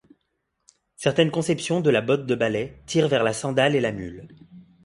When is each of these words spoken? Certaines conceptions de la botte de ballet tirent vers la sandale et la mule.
Certaines 0.97 1.29
conceptions 1.29 1.79
de 1.79 1.91
la 1.91 2.01
botte 2.01 2.25
de 2.25 2.33
ballet 2.33 2.81
tirent 2.87 3.07
vers 3.07 3.23
la 3.23 3.33
sandale 3.33 3.75
et 3.75 3.79
la 3.81 3.91
mule. 3.91 4.27